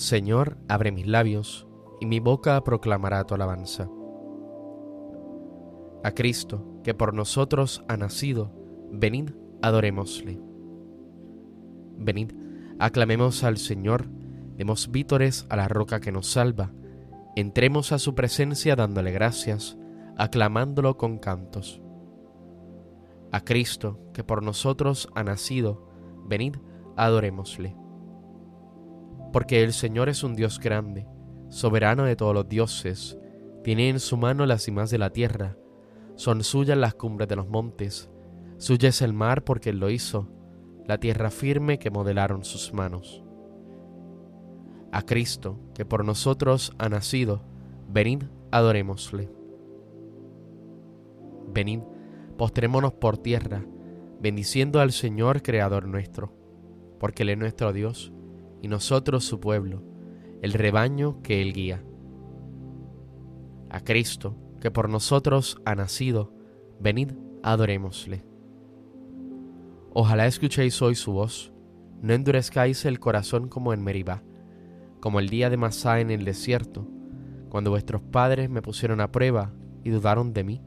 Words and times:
Señor, 0.00 0.56
abre 0.66 0.92
mis 0.92 1.06
labios, 1.06 1.68
y 2.00 2.06
mi 2.06 2.20
boca 2.20 2.58
proclamará 2.64 3.22
tu 3.24 3.34
alabanza. 3.34 3.90
A 6.02 6.12
Cristo, 6.12 6.64
que 6.82 6.94
por 6.94 7.12
nosotros 7.12 7.84
ha 7.86 7.98
nacido, 7.98 8.50
venid, 8.90 9.32
adorémosle. 9.60 10.40
Venid, 11.98 12.32
aclamemos 12.78 13.44
al 13.44 13.58
Señor, 13.58 14.08
demos 14.56 14.90
vítores 14.90 15.44
a 15.50 15.56
la 15.56 15.68
roca 15.68 16.00
que 16.00 16.12
nos 16.12 16.28
salva, 16.28 16.72
entremos 17.36 17.92
a 17.92 17.98
su 17.98 18.14
presencia 18.14 18.76
dándole 18.76 19.12
gracias, 19.12 19.76
aclamándolo 20.16 20.96
con 20.96 21.18
cantos. 21.18 21.82
A 23.32 23.44
Cristo, 23.44 24.00
que 24.14 24.24
por 24.24 24.42
nosotros 24.42 25.10
ha 25.14 25.22
nacido, 25.24 25.86
venid, 26.24 26.56
adorémosle 26.96 27.76
porque 29.32 29.62
el 29.62 29.72
Señor 29.72 30.08
es 30.08 30.22
un 30.24 30.34
Dios 30.34 30.58
grande, 30.58 31.06
soberano 31.48 32.04
de 32.04 32.16
todos 32.16 32.34
los 32.34 32.48
dioses, 32.48 33.18
tiene 33.62 33.88
en 33.88 34.00
su 34.00 34.16
mano 34.16 34.46
las 34.46 34.62
cimas 34.62 34.90
de 34.90 34.98
la 34.98 35.10
tierra, 35.10 35.56
son 36.16 36.42
suyas 36.42 36.76
las 36.76 36.94
cumbres 36.94 37.28
de 37.28 37.36
los 37.36 37.48
montes, 37.48 38.10
suya 38.58 38.88
es 38.88 39.02
el 39.02 39.12
mar 39.12 39.44
porque 39.44 39.70
Él 39.70 39.78
lo 39.78 39.90
hizo, 39.90 40.28
la 40.86 40.98
tierra 40.98 41.30
firme 41.30 41.78
que 41.78 41.90
modelaron 41.90 42.44
sus 42.44 42.72
manos. 42.72 43.22
A 44.92 45.02
Cristo, 45.02 45.60
que 45.74 45.84
por 45.84 46.04
nosotros 46.04 46.72
ha 46.78 46.88
nacido, 46.88 47.44
venid, 47.88 48.24
adorémosle. 48.50 49.30
Venid, 51.52 51.80
postrémonos 52.36 52.94
por 52.94 53.18
tierra, 53.18 53.64
bendiciendo 54.20 54.80
al 54.80 54.90
Señor 54.90 55.42
Creador 55.42 55.86
nuestro, 55.86 56.32
porque 56.98 57.22
Él 57.22 57.30
es 57.30 57.38
nuestro 57.38 57.72
Dios 57.72 58.12
y 58.62 58.68
nosotros 58.68 59.24
su 59.24 59.40
pueblo, 59.40 59.82
el 60.42 60.52
rebaño 60.52 61.22
que 61.22 61.42
Él 61.42 61.52
guía. 61.52 61.82
A 63.70 63.80
Cristo, 63.80 64.36
que 64.60 64.70
por 64.70 64.88
nosotros 64.88 65.60
ha 65.64 65.74
nacido, 65.74 66.32
venid, 66.78 67.12
adorémosle. 67.42 68.24
Ojalá 69.92 70.26
escuchéis 70.26 70.80
hoy 70.82 70.94
su 70.94 71.12
voz, 71.12 71.52
no 72.00 72.12
endurezcáis 72.12 72.84
el 72.84 73.00
corazón 73.00 73.48
como 73.48 73.72
en 73.72 73.82
Meribá, 73.82 74.22
como 75.00 75.20
el 75.20 75.28
día 75.28 75.50
de 75.50 75.56
Masá 75.56 76.00
en 76.00 76.10
el 76.10 76.24
desierto, 76.24 76.86
cuando 77.48 77.70
vuestros 77.70 78.02
padres 78.02 78.48
me 78.48 78.62
pusieron 78.62 79.00
a 79.00 79.10
prueba 79.10 79.52
y 79.82 79.90
dudaron 79.90 80.32
de 80.32 80.44
mí, 80.44 80.62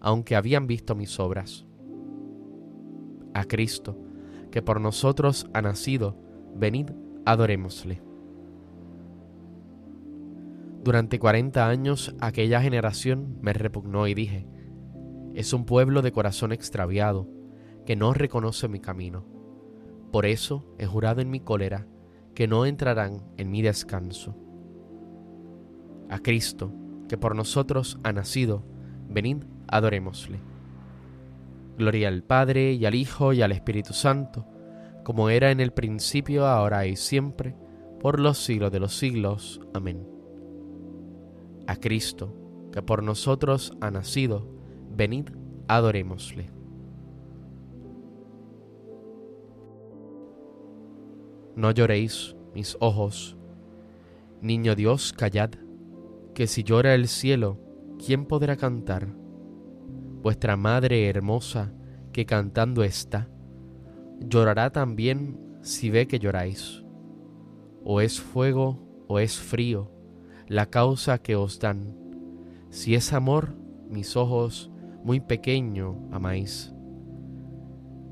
aunque 0.00 0.36
habían 0.36 0.66
visto 0.66 0.94
mis 0.94 1.18
obras. 1.20 1.66
A 3.34 3.44
Cristo, 3.44 3.96
que 4.50 4.62
por 4.62 4.80
nosotros 4.80 5.46
ha 5.52 5.62
nacido, 5.62 6.16
venid, 6.54 6.90
adorémosle. 7.26 8.00
Durante 10.82 11.18
cuarenta 11.18 11.68
años 11.68 12.14
aquella 12.20 12.62
generación 12.62 13.36
me 13.42 13.52
repugnó 13.52 14.06
y 14.06 14.14
dije, 14.14 14.46
es 15.34 15.52
un 15.52 15.66
pueblo 15.66 16.00
de 16.00 16.12
corazón 16.12 16.52
extraviado, 16.52 17.28
que 17.84 17.96
no 17.96 18.14
reconoce 18.14 18.68
mi 18.68 18.80
camino. 18.80 19.26
Por 20.12 20.24
eso 20.24 20.64
he 20.78 20.86
jurado 20.86 21.20
en 21.20 21.28
mi 21.28 21.40
cólera 21.40 21.86
que 22.34 22.46
no 22.46 22.64
entrarán 22.64 23.22
en 23.36 23.50
mi 23.50 23.60
descanso. 23.60 24.36
A 26.08 26.20
Cristo, 26.20 26.72
que 27.08 27.18
por 27.18 27.34
nosotros 27.34 27.98
ha 28.04 28.12
nacido, 28.12 28.64
venid, 29.08 29.38
adorémosle. 29.66 30.40
Gloria 31.76 32.08
al 32.08 32.22
Padre 32.22 32.72
y 32.72 32.86
al 32.86 32.94
Hijo 32.94 33.32
y 33.32 33.42
al 33.42 33.52
Espíritu 33.52 33.92
Santo, 33.92 34.46
como 35.06 35.30
era 35.30 35.52
en 35.52 35.60
el 35.60 35.72
principio, 35.72 36.48
ahora 36.48 36.84
y 36.88 36.96
siempre, 36.96 37.54
por 38.00 38.18
los 38.18 38.38
siglos 38.38 38.72
de 38.72 38.80
los 38.80 38.98
siglos. 38.98 39.60
Amén. 39.72 40.04
A 41.68 41.76
Cristo, 41.76 42.34
que 42.72 42.82
por 42.82 43.04
nosotros 43.04 43.72
ha 43.80 43.92
nacido, 43.92 44.48
venid, 44.90 45.28
adorémosle. 45.68 46.50
No 51.54 51.70
lloréis, 51.70 52.34
mis 52.52 52.76
ojos. 52.80 53.36
Niño 54.40 54.74
Dios, 54.74 55.12
callad, 55.12 55.50
que 56.34 56.48
si 56.48 56.64
llora 56.64 56.96
el 56.96 57.06
cielo, 57.06 57.60
¿quién 58.04 58.26
podrá 58.26 58.56
cantar? 58.56 59.14
Vuestra 60.20 60.56
Madre 60.56 61.08
hermosa, 61.08 61.72
que 62.12 62.26
cantando 62.26 62.82
está, 62.82 63.28
llorará 64.20 64.70
también 64.70 65.38
si 65.62 65.90
ve 65.90 66.06
que 66.06 66.18
lloráis. 66.18 66.84
O 67.84 68.00
es 68.00 68.20
fuego 68.20 69.04
o 69.08 69.18
es 69.18 69.38
frío 69.38 69.90
la 70.48 70.66
causa 70.66 71.18
que 71.18 71.36
os 71.36 71.58
dan. 71.58 71.96
Si 72.70 72.94
es 72.94 73.12
amor, 73.12 73.54
mis 73.88 74.16
ojos 74.16 74.70
muy 75.02 75.20
pequeño 75.20 76.08
amáis. 76.10 76.72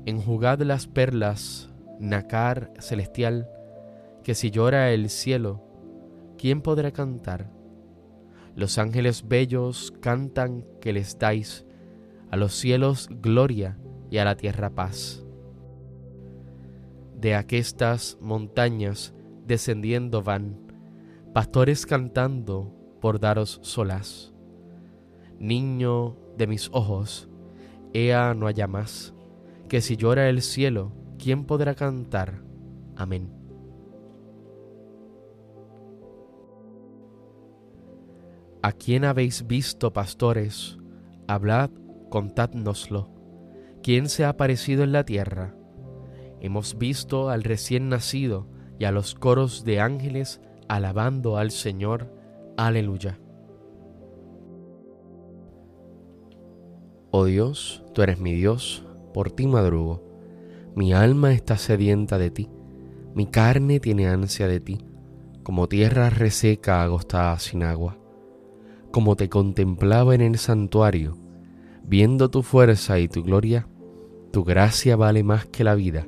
Enjugad 0.05 0.59
las 0.61 0.87
perlas, 0.87 1.73
nacar 1.99 2.71
celestial, 2.79 3.49
que 4.23 4.35
si 4.35 4.51
llora 4.51 4.91
el 4.91 5.09
cielo, 5.09 5.63
¿quién 6.37 6.61
podrá 6.61 6.91
cantar? 6.91 7.51
Los 8.55 8.77
ángeles 8.77 9.27
bellos 9.27 9.93
cantan 10.01 10.65
que 10.79 10.93
les 10.93 11.17
dais 11.19 11.65
a 12.31 12.37
los 12.37 12.53
cielos 12.53 13.09
gloria 13.09 13.77
y 14.09 14.17
a 14.17 14.25
la 14.25 14.35
tierra 14.35 14.69
paz 14.69 15.24
de 17.19 17.35
aquestas 17.35 18.17
montañas 18.21 19.13
descendiendo 19.45 20.21
van, 20.21 20.57
pastores 21.33 21.85
cantando 21.85 22.73
por 23.01 23.19
daros 23.19 23.59
solas. 23.61 24.33
Niño 25.39 26.17
de 26.37 26.47
mis 26.47 26.69
ojos, 26.71 27.29
ea 27.93 28.33
no 28.33 28.47
haya 28.47 28.67
más, 28.67 29.13
que 29.69 29.81
si 29.81 29.97
llora 29.97 30.29
el 30.29 30.41
cielo, 30.41 30.91
¿quién 31.17 31.45
podrá 31.45 31.75
cantar? 31.75 32.41
Amén. 32.95 33.31
¿A 38.61 38.71
quién 38.71 39.05
habéis 39.05 39.45
visto, 39.45 39.93
pastores? 39.93 40.79
Hablad, 41.27 41.69
contádnoslo. 42.09 43.09
¿Quién 43.83 44.09
se 44.09 44.25
ha 44.25 44.29
aparecido 44.29 44.83
en 44.83 44.91
la 44.91 45.05
tierra? 45.05 45.54
Hemos 46.41 46.77
visto 46.77 47.29
al 47.29 47.43
recién 47.43 47.89
nacido 47.89 48.47
y 48.79 48.85
a 48.85 48.91
los 48.91 49.15
coros 49.15 49.63
de 49.63 49.79
ángeles 49.79 50.41
alabando 50.67 51.37
al 51.37 51.51
Señor. 51.51 52.11
Aleluya. 52.57 53.19
Oh 57.11 57.25
Dios, 57.25 57.83
tú 57.93 58.01
eres 58.01 58.19
mi 58.19 58.33
Dios, 58.33 58.85
por 59.13 59.31
ti 59.31 59.47
madrugo. 59.47 60.03
Mi 60.75 60.93
alma 60.93 61.31
está 61.31 61.57
sedienta 61.57 62.17
de 62.17 62.31
ti, 62.31 62.49
mi 63.13 63.27
carne 63.27 63.79
tiene 63.79 64.07
ansia 64.07 64.47
de 64.47 64.59
ti, 64.59 64.85
como 65.43 65.69
tierra 65.69 66.09
reseca 66.09 66.83
agostada 66.83 67.39
sin 67.39 67.63
agua. 67.63 67.97
Como 68.91 69.15
te 69.15 69.29
contemplaba 69.29 70.15
en 70.15 70.21
el 70.21 70.37
santuario, 70.37 71.17
viendo 71.83 72.29
tu 72.29 72.43
fuerza 72.43 72.99
y 72.99 73.07
tu 73.07 73.23
gloria, 73.23 73.67
tu 74.31 74.43
gracia 74.43 74.97
vale 74.97 75.23
más 75.23 75.45
que 75.45 75.63
la 75.63 75.75
vida 75.75 76.07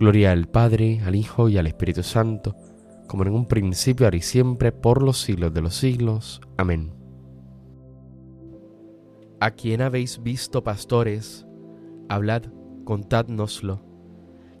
Gloria 0.00 0.32
al 0.32 0.48
Padre, 0.48 1.02
al 1.04 1.14
Hijo 1.14 1.50
y 1.50 1.58
al 1.58 1.66
Espíritu 1.66 2.02
Santo, 2.02 2.56
como 3.06 3.22
en 3.24 3.34
un 3.34 3.44
principio, 3.44 4.06
ahora 4.06 4.16
y 4.16 4.22
siempre, 4.22 4.72
por 4.72 5.02
los 5.02 5.20
siglos 5.20 5.52
de 5.52 5.60
los 5.60 5.74
siglos. 5.74 6.40
Amén. 6.56 6.94
¿A 9.40 9.50
quién 9.50 9.82
habéis 9.82 10.22
visto, 10.22 10.64
pastores? 10.64 11.46
Hablad, 12.08 12.44
contádnoslo. 12.84 13.82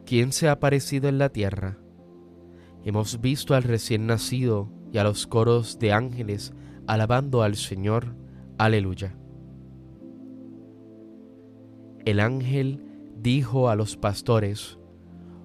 ¿Quién 0.04 0.32
se 0.32 0.48
ha 0.48 0.52
aparecido 0.52 1.08
en 1.08 1.16
la 1.16 1.30
tierra? 1.30 1.78
Hemos 2.84 3.22
visto 3.22 3.54
al 3.54 3.62
recién 3.62 4.06
nacido 4.06 4.70
y 4.92 4.98
a 4.98 5.04
los 5.04 5.26
coros 5.26 5.78
de 5.78 5.94
ángeles 5.94 6.52
alabando 6.86 7.42
al 7.42 7.56
Señor. 7.56 8.14
Aleluya. 8.58 9.16
El 12.04 12.20
ángel 12.20 12.84
dijo 13.16 13.70
a 13.70 13.74
los 13.74 13.96
pastores, 13.96 14.79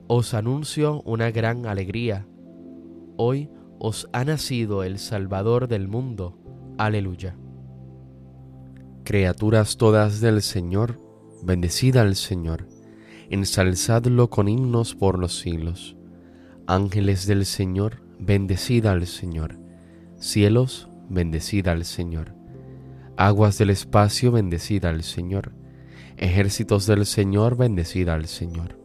Os 0.08 0.36
anuncio 0.36 1.02
una 1.02 1.32
gran 1.32 1.66
alegría. 1.66 2.28
Hoy 3.18 3.50
os 3.80 4.08
ha 4.14 4.24
nacido 4.24 4.84
el 4.84 5.00
Salvador 5.00 5.68
del 5.68 5.88
mundo. 5.88 6.38
Aleluya. 6.78 7.36
Criaturas 9.04 9.78
todas 9.78 10.22
del 10.22 10.44
Señor, 10.44 11.02
bendecida 11.42 12.02
al 12.02 12.16
Señor, 12.16 12.68
ensalzadlo 13.32 14.30
con 14.30 14.48
himnos 14.48 14.94
por 14.94 15.18
los 15.18 15.40
siglos. 15.40 15.98
Ángeles 16.68 17.26
del 17.26 17.44
Señor, 17.48 18.04
bendecida 18.20 18.92
al 18.92 19.08
Señor. 19.08 19.58
Cielos, 20.20 20.88
bendecida 21.10 21.72
al 21.72 21.84
Señor. 21.84 22.36
Aguas 23.18 23.58
del 23.58 23.72
espacio, 23.72 24.32
bendecida 24.32 24.90
al 24.90 25.02
Señor. 25.02 25.54
Ejércitos 26.18 26.86
del 26.86 27.08
Señor, 27.08 27.58
bendecida 27.58 28.14
al 28.14 28.28
Señor. 28.28 28.85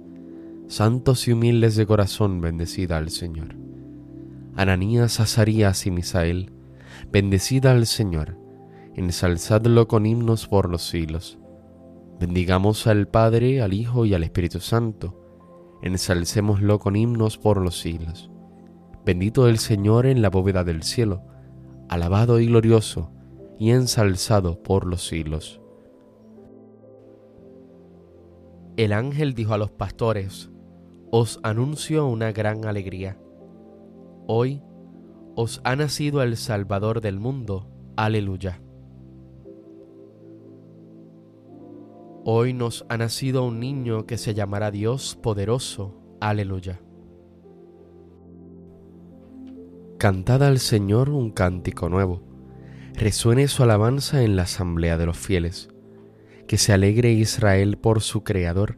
Santos 0.71 1.27
y 1.27 1.33
humildes 1.33 1.75
de 1.75 1.85
corazón, 1.85 2.39
bendecida 2.39 2.97
al 2.97 3.09
Señor. 3.09 3.55
Ananías, 4.55 5.19
Azarías 5.19 5.85
y 5.85 5.91
Misael, 5.91 6.53
bendecida 7.11 7.71
al 7.71 7.85
Señor 7.85 8.41
ensalzadlo 8.95 9.87
con 9.87 10.05
himnos 10.05 10.47
por 10.47 10.69
los 10.69 10.83
siglos. 10.83 11.39
Bendigamos 12.19 12.87
al 12.87 13.07
Padre, 13.07 13.61
al 13.61 13.73
Hijo 13.73 14.05
y 14.05 14.13
al 14.13 14.23
Espíritu 14.23 14.59
Santo, 14.59 15.79
ensalcémoslo 15.81 16.79
con 16.79 16.95
himnos 16.95 17.37
por 17.37 17.57
los 17.57 17.79
siglos. 17.79 18.29
Bendito 19.05 19.47
el 19.47 19.57
Señor 19.57 20.05
en 20.05 20.21
la 20.21 20.29
bóveda 20.29 20.63
del 20.63 20.83
cielo, 20.83 21.23
alabado 21.89 22.39
y 22.39 22.47
glorioso, 22.47 23.11
y 23.59 23.71
ensalzado 23.71 24.61
por 24.61 24.85
los 24.85 25.05
siglos. 25.07 25.61
El 28.77 28.93
ángel 28.93 29.33
dijo 29.33 29.53
a 29.53 29.57
los 29.57 29.71
pastores, 29.71 30.50
Os 31.13 31.41
anuncio 31.43 32.07
una 32.07 32.31
gran 32.31 32.63
alegría. 32.63 33.17
Hoy 34.27 34.63
os 35.35 35.59
ha 35.65 35.75
nacido 35.75 36.23
el 36.23 36.37
Salvador 36.37 37.01
del 37.01 37.19
mundo. 37.19 37.67
Aleluya. 37.97 38.61
Hoy 42.23 42.53
nos 42.53 42.85
ha 42.87 42.95
nacido 42.95 43.45
un 43.45 43.59
niño 43.59 44.05
que 44.05 44.17
se 44.17 44.33
llamará 44.33 44.71
Dios 44.71 45.19
poderoso. 45.21 45.97
Aleluya. 46.21 46.79
Cantad 49.97 50.43
al 50.43 50.59
Señor 50.59 51.09
un 51.09 51.31
cántico 51.31 51.89
nuevo. 51.89 52.23
Resuene 52.93 53.49
su 53.49 53.63
alabanza 53.63 54.23
en 54.23 54.37
la 54.37 54.43
asamblea 54.43 54.97
de 54.97 55.07
los 55.07 55.17
fieles. 55.17 55.67
Que 56.47 56.57
se 56.57 56.71
alegre 56.71 57.11
Israel 57.11 57.77
por 57.77 57.99
su 57.99 58.23
Creador, 58.23 58.77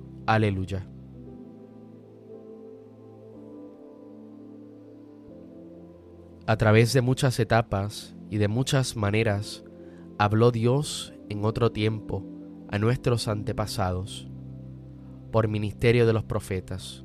Aleluya. 0.31 0.87
A 6.47 6.55
través 6.55 6.93
de 6.93 7.01
muchas 7.01 7.37
etapas 7.37 8.15
y 8.29 8.37
de 8.37 8.47
muchas 8.47 8.95
maneras, 8.95 9.65
habló 10.17 10.51
Dios 10.51 11.13
en 11.27 11.43
otro 11.43 11.73
tiempo 11.73 12.23
a 12.69 12.79
nuestros 12.79 13.27
antepasados 13.27 14.29
por 15.33 15.49
ministerio 15.49 16.07
de 16.07 16.13
los 16.13 16.23
profetas. 16.23 17.03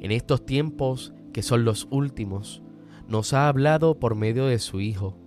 En 0.00 0.12
estos 0.12 0.46
tiempos, 0.46 1.14
que 1.32 1.42
son 1.42 1.64
los 1.64 1.88
últimos, 1.90 2.62
nos 3.08 3.32
ha 3.32 3.48
hablado 3.48 3.98
por 3.98 4.14
medio 4.14 4.46
de 4.46 4.60
su 4.60 4.80
Hijo, 4.80 5.18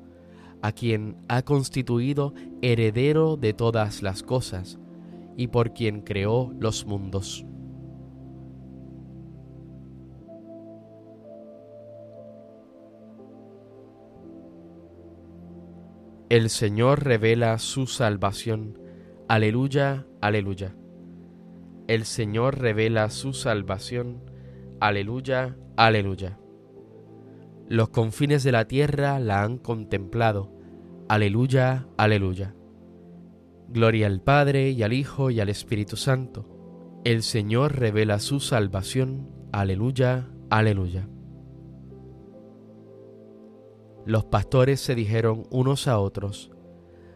a 0.62 0.72
quien 0.72 1.18
ha 1.28 1.42
constituido 1.42 2.34
heredero 2.62 3.36
de 3.36 3.54
todas 3.54 4.04
las 4.04 4.24
cosas, 4.24 4.80
y 5.36 5.48
por 5.48 5.74
quien 5.74 6.02
creó 6.02 6.54
los 6.60 6.86
mundos. 6.86 7.46
El 16.30 16.52
Señor 16.52 17.06
revela 17.06 17.58
su 17.58 17.88
salvación. 17.88 18.78
Aleluya, 19.28 20.06
aleluya. 20.22 20.76
El 21.88 22.06
Señor 22.06 22.60
revela 22.60 23.10
su 23.10 23.34
salvación. 23.34 24.22
Aleluya, 24.80 25.58
aleluya. 25.76 26.38
Los 27.68 27.90
confines 27.90 28.44
de 28.44 28.52
la 28.52 28.66
tierra 28.68 29.20
la 29.20 29.42
han 29.42 29.58
contemplado. 29.58 30.52
Aleluya, 31.08 31.88
aleluya. 31.98 32.54
Gloria 33.72 34.08
al 34.08 34.22
Padre 34.22 34.72
y 34.72 34.82
al 34.82 34.94
Hijo 34.94 35.30
y 35.30 35.40
al 35.40 35.50
Espíritu 35.50 35.96
Santo. 35.96 36.46
El 37.06 37.22
Señor 37.22 37.78
revela 37.78 38.20
su 38.20 38.40
salvación. 38.40 39.30
Aleluya, 39.52 40.28
aleluya. 40.50 41.08
Los 44.06 44.26
pastores 44.26 44.80
se 44.80 44.96
dijeron 44.96 45.44
unos 45.52 45.88
a 45.88 46.00
otros, 46.00 46.52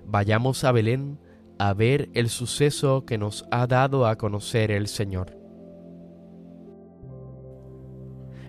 vayamos 0.06 0.64
a 0.64 0.72
Belén 0.72 1.20
a 1.58 1.74
ver 1.74 2.10
el 2.14 2.30
suceso 2.30 3.06
que 3.06 3.18
nos 3.18 3.46
ha 3.50 3.66
dado 3.66 4.06
a 4.06 4.18
conocer 4.18 4.70
el 4.70 4.88
Señor. 4.88 5.36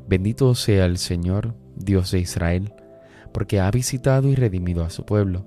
Bendito 0.06 0.54
sea 0.54 0.84
el 0.84 0.98
Señor, 0.98 1.54
Dios 1.74 2.10
de 2.10 2.20
Israel, 2.20 2.74
porque 3.32 3.60
ha 3.60 3.70
visitado 3.70 4.28
y 4.28 4.34
redimido 4.34 4.84
a 4.84 4.90
su 4.90 5.06
pueblo, 5.06 5.46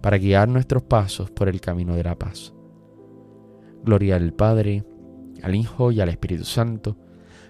para 0.00 0.18
guiar 0.18 0.48
nuestros 0.48 0.82
pasos 0.82 1.30
por 1.30 1.48
el 1.48 1.60
camino 1.60 1.94
de 1.94 2.04
la 2.04 2.18
paz. 2.18 2.52
Gloria 3.84 4.16
al 4.16 4.32
Padre, 4.32 4.84
al 5.42 5.54
Hijo 5.54 5.92
y 5.92 6.00
al 6.00 6.08
Espíritu 6.08 6.44
Santo, 6.44 6.96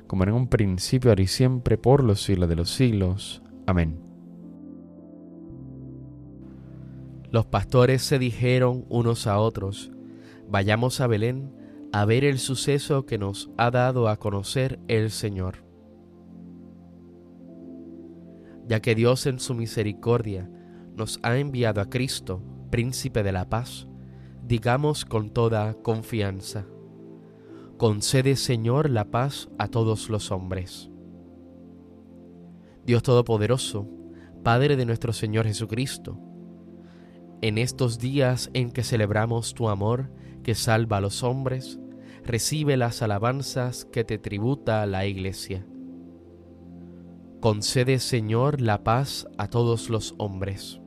como 0.07 0.25
en 0.25 0.33
un 0.33 0.49
principio, 0.49 1.11
ahora 1.11 1.23
y 1.23 1.27
siempre, 1.27 1.79
por 1.79 2.03
los 2.03 2.23
siglos 2.23 2.49
de 2.49 2.57
los 2.57 2.71
siglos. 2.71 3.43
Amén. 3.67 4.01
Los 7.31 7.47
pastores 7.47 8.03
se 8.03 8.19
dijeron 8.19 8.85
unos 8.89 9.27
a 9.27 9.39
otros, 9.39 9.93
vayamos 10.49 11.01
a 11.01 11.07
Belén 11.07 11.53
a 11.93 12.05
ver 12.05 12.25
el 12.25 12.39
suceso 12.39 13.07
que 13.07 13.19
nos 13.19 13.51
ha 13.57 13.71
dado 13.71 14.09
a 14.09 14.17
conocer 14.17 14.81
el 14.89 15.11
Señor 15.11 15.71
ya 18.71 18.81
que 18.81 18.95
Dios 18.95 19.27
en 19.27 19.41
su 19.41 19.55
misericordia 19.57 20.49
nos 21.01 21.19
ha 21.23 21.39
enviado 21.39 21.81
a 21.81 21.89
Cristo, 21.89 22.43
príncipe 22.69 23.23
de 23.23 23.33
la 23.33 23.49
paz, 23.49 23.89
digamos 24.47 25.07
con 25.07 25.31
toda 25.31 25.73
confianza, 25.73 26.67
concede 27.79 28.37
Señor 28.37 28.91
la 28.91 29.07
paz 29.07 29.49
a 29.59 29.69
todos 29.69 30.11
los 30.11 30.31
hombres. 30.31 30.91
Dios 32.85 33.03
Todopoderoso, 33.03 33.89
Padre 34.45 34.77
de 34.77 34.85
nuestro 34.85 35.15
Señor 35.15 35.47
Jesucristo, 35.47 36.19
en 37.41 37.57
estos 37.57 37.99
días 37.99 38.51
en 38.53 38.71
que 38.71 38.83
celebramos 38.83 39.55
tu 39.55 39.71
amor 39.71 40.13
que 40.43 40.55
salva 40.55 40.99
a 40.99 41.01
los 41.01 41.23
hombres, 41.23 41.79
recibe 42.25 42.77
las 42.77 43.01
alabanzas 43.01 43.87
que 43.87 44.05
te 44.05 44.19
tributa 44.19 44.85
la 44.85 45.07
Iglesia 45.07 45.65
Concede, 47.41 48.01
Señor, 48.01 48.61
la 48.61 48.85
paz 48.85 49.27
a 49.39 49.49
todos 49.49 49.89
los 49.89 50.15
hombres. 50.19 50.79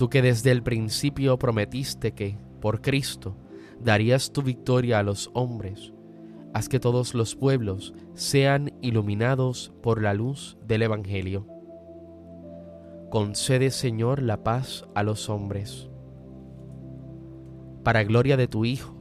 Tú 0.00 0.08
que 0.08 0.22
desde 0.22 0.50
el 0.50 0.62
principio 0.62 1.38
prometiste 1.38 2.12
que, 2.12 2.38
por 2.62 2.80
Cristo, 2.80 3.36
darías 3.84 4.32
tu 4.32 4.40
victoria 4.40 4.98
a 4.98 5.02
los 5.02 5.30
hombres, 5.34 5.92
haz 6.54 6.70
que 6.70 6.80
todos 6.80 7.12
los 7.12 7.36
pueblos 7.36 7.92
sean 8.14 8.72
iluminados 8.80 9.74
por 9.82 10.00
la 10.00 10.14
luz 10.14 10.56
del 10.66 10.80
Evangelio. 10.84 11.46
Concede, 13.10 13.70
Señor, 13.70 14.22
la 14.22 14.42
paz 14.42 14.88
a 14.94 15.02
los 15.02 15.28
hombres. 15.28 15.90
Para 17.84 18.02
gloria 18.02 18.38
de 18.38 18.48
tu 18.48 18.64
Hijo, 18.64 18.96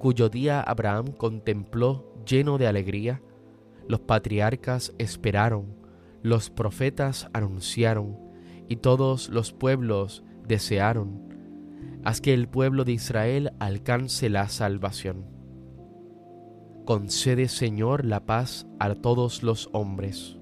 cuyo 0.00 0.28
día 0.28 0.60
Abraham 0.60 1.12
contempló 1.12 2.16
lleno 2.26 2.58
de 2.58 2.66
alegría, 2.66 3.22
los 3.86 4.00
patriarcas 4.00 4.92
esperaron, 4.98 5.76
los 6.20 6.50
profetas 6.50 7.28
anunciaron, 7.32 8.18
y 8.68 8.74
todos 8.74 9.28
los 9.28 9.52
pueblos 9.52 10.24
desearon. 10.46 11.22
Haz 12.04 12.20
que 12.20 12.34
el 12.34 12.48
pueblo 12.48 12.84
de 12.84 12.92
Israel 12.92 13.52
alcance 13.58 14.28
la 14.28 14.48
salvación. 14.48 15.24
Concede, 16.84 17.48
Señor, 17.48 18.04
la 18.04 18.26
paz 18.26 18.66
a 18.80 18.94
todos 18.94 19.42
los 19.42 19.70
hombres. 19.72 20.36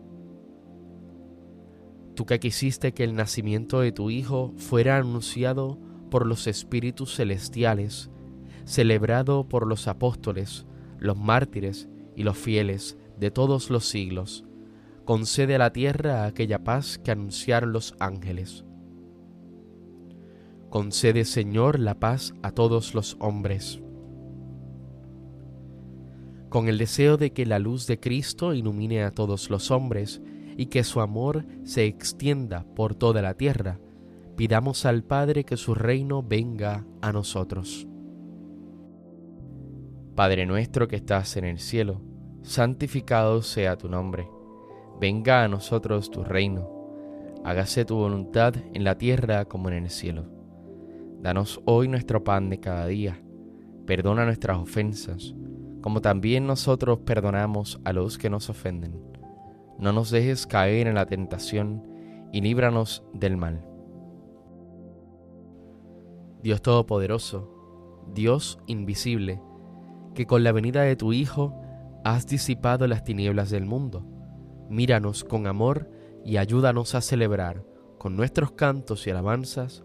Tú 2.15 2.25
que 2.25 2.41
quisiste 2.41 2.93
que 2.93 3.05
el 3.05 3.15
nacimiento 3.15 3.81
de 3.81 3.93
tu 3.93 4.11
Hijo 4.11 4.53
fuera 4.57 4.97
anunciado 4.97 5.79
por 6.11 6.27
los 6.27 6.47
espíritus 6.47 7.17
celestiales, 7.17 8.11
celebrado 8.65 9.49
por 9.49 9.67
los 9.67 9.87
apóstoles, 9.87 10.67
los 10.99 11.17
mártires 11.17 11.89
y 12.17 12.23
los 12.23 12.37
fieles, 12.37 12.97
de 13.19 13.31
todos 13.31 13.69
los 13.69 13.85
siglos, 13.85 14.47
concede 15.05 15.57
a 15.57 15.59
la 15.59 15.73
tierra 15.73 16.25
aquella 16.25 16.65
paz 16.65 16.99
que 16.99 17.11
anunciaron 17.11 17.73
los 17.73 17.95
ángeles. 18.01 18.65
Concede, 20.71 21.25
Señor, 21.25 21.81
la 21.81 21.99
paz 21.99 22.33
a 22.43 22.53
todos 22.53 22.95
los 22.95 23.17
hombres. 23.19 23.81
Con 26.49 26.69
el 26.69 26.79
deseo 26.79 27.17
de 27.17 27.33
que 27.33 27.45
la 27.45 27.59
luz 27.59 27.89
de 27.89 27.99
Cristo 27.99 28.55
ilumine 28.55 29.03
a 29.03 29.11
todos 29.11 29.51
los 29.51 29.73
hombres 29.73 30.23
y 30.57 30.67
que 30.67 30.85
su 30.85 31.01
amor 31.01 31.45
se 31.65 31.87
extienda 31.87 32.65
por 32.77 32.95
toda 32.95 33.21
la 33.21 33.35
tierra, 33.35 33.81
pidamos 34.37 34.87
al 34.87 35.03
Padre 35.03 35.43
que 35.43 35.57
su 35.57 35.75
reino 35.75 36.23
venga 36.23 36.87
a 37.03 37.13
nosotros. 37.13 37.89
Padre 40.15 40.47
nuestro 40.47 40.87
que 40.87 40.97
estás 40.97 41.37
en 41.37 41.47
el 41.47 41.59
cielo, 41.59 42.01
santificado 42.43 43.43
sea 43.43 43.77
tu 43.77 43.89
nombre. 43.89 44.29
Venga 45.01 45.43
a 45.43 45.49
nosotros 45.49 46.13
tu 46.13 46.23
reino. 46.23 46.69
Hágase 47.45 47.85
tu 47.85 47.97
voluntad 47.97 48.55
en 48.73 48.85
la 48.85 48.99
tierra 48.99 49.47
como 49.47 49.69
en 49.69 49.75
el 49.75 49.91
cielo. 49.91 50.40
Danos 51.23 51.61
hoy 51.67 51.87
nuestro 51.87 52.25
pan 52.25 52.49
de 52.49 52.61
cada 52.61 52.87
día. 52.87 53.21
Perdona 53.87 54.25
nuestras 54.25 54.57
ofensas, 54.57 55.35
como 55.83 56.01
también 56.01 56.47
nosotros 56.47 57.01
perdonamos 57.01 57.79
a 57.85 57.93
los 57.93 58.17
que 58.17 58.31
nos 58.31 58.49
ofenden. 58.49 59.03
No 59.79 59.93
nos 59.93 60.11
dejes 60.11 60.47
caer 60.47 60.87
en 60.87 60.95
la 60.95 61.05
tentación 61.05 61.83
y 62.33 62.41
líbranos 62.41 63.05
del 63.13 63.37
mal. 63.37 63.67
Dios 66.43 66.63
Todopoderoso, 66.63 68.07
Dios 68.15 68.59
invisible, 68.67 69.43
que 70.15 70.27
con 70.27 70.43
la 70.43 70.53
venida 70.53 70.83
de 70.83 70.97
tu 70.97 71.13
Hijo 71.13 71.55
has 72.03 72.27
disipado 72.27 72.87
las 72.87 73.05
tinieblas 73.05 73.51
del 73.51 73.67
mundo. 73.67 74.07
Míranos 74.71 75.25
con 75.25 75.47
amor 75.47 75.91
y 76.25 76.39
ayúdanos 76.39 76.95
a 76.95 77.03
celebrar 77.03 77.63
con 77.99 78.17
nuestros 78.17 78.53
cantos 78.53 79.07
y 79.07 79.11
alabanzas 79.11 79.85